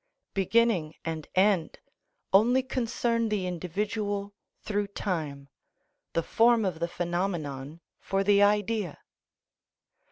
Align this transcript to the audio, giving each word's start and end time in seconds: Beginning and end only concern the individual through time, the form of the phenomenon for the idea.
Beginning 0.33 0.95
and 1.05 1.27
end 1.35 1.77
only 2.33 2.63
concern 2.63 3.29
the 3.29 3.45
individual 3.45 4.33
through 4.63 4.87
time, 4.87 5.47
the 6.13 6.23
form 6.23 6.65
of 6.65 6.79
the 6.79 6.87
phenomenon 6.87 7.81
for 7.99 8.23
the 8.23 8.41
idea. 8.41 8.97